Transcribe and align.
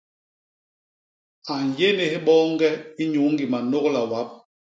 A 1.51 1.55
nyénés 1.61 2.15
boñge 2.25 2.69
inyuu 3.01 3.29
ñgi 3.33 3.45
manôgla 3.51 4.01
wap. 4.11 4.29